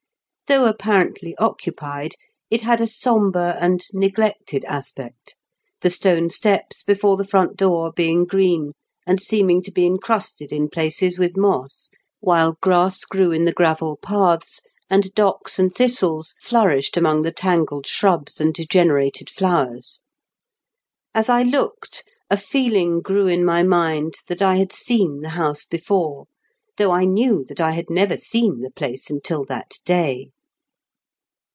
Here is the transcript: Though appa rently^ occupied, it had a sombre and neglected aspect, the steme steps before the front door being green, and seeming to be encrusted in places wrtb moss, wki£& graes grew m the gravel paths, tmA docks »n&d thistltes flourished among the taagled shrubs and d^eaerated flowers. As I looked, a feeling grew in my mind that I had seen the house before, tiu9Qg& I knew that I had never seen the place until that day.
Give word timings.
Though 0.47 0.67
appa 0.67 0.89
rently^ 1.05 1.33
occupied, 1.37 2.15
it 2.49 2.59
had 2.59 2.81
a 2.81 2.85
sombre 2.85 3.55
and 3.61 3.85
neglected 3.93 4.65
aspect, 4.65 5.37
the 5.79 5.87
steme 5.89 6.29
steps 6.29 6.83
before 6.83 7.15
the 7.15 7.23
front 7.23 7.55
door 7.55 7.93
being 7.95 8.25
green, 8.25 8.73
and 9.07 9.21
seeming 9.21 9.61
to 9.61 9.71
be 9.71 9.85
encrusted 9.85 10.51
in 10.51 10.67
places 10.67 11.15
wrtb 11.17 11.37
moss, 11.37 11.89
wki£& 12.21 12.55
graes 12.61 13.05
grew 13.05 13.31
m 13.31 13.45
the 13.45 13.53
gravel 13.53 13.95
paths, 14.03 14.59
tmA 14.91 15.13
docks 15.13 15.57
»n&d 15.57 15.73
thistltes 15.73 16.33
flourished 16.41 16.97
among 16.97 17.21
the 17.21 17.31
taagled 17.31 17.85
shrubs 17.87 18.41
and 18.41 18.53
d^eaerated 18.53 19.29
flowers. 19.29 20.01
As 21.15 21.29
I 21.29 21.43
looked, 21.43 22.03
a 22.29 22.35
feeling 22.35 22.99
grew 22.99 23.27
in 23.27 23.45
my 23.45 23.63
mind 23.63 24.15
that 24.27 24.41
I 24.41 24.57
had 24.57 24.73
seen 24.73 25.21
the 25.21 25.29
house 25.29 25.63
before, 25.63 26.25
tiu9Qg& 26.77 26.91
I 26.93 27.05
knew 27.05 27.45
that 27.45 27.61
I 27.61 27.71
had 27.71 27.89
never 27.89 28.17
seen 28.17 28.59
the 28.59 28.69
place 28.71 29.09
until 29.09 29.45
that 29.45 29.75
day. 29.85 30.29